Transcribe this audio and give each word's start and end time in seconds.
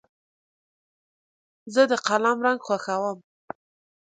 زه 1.73 1.81
د 1.91 1.93
قلم 2.07 2.37
رنګ 2.45 2.59
خوښوم. 2.67 3.17